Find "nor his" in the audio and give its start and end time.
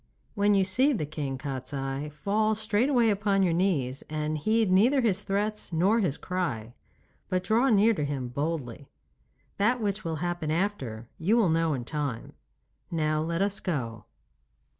5.71-6.17